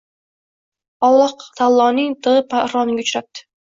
[1.11, 3.51] Olloh taoloning tig‘i parroniga uchrabdi.